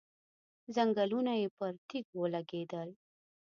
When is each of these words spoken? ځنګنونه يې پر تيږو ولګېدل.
ځنګنونه 0.75 1.31
يې 1.41 1.47
پر 1.57 1.73
تيږو 1.87 2.17
ولګېدل. 2.19 2.89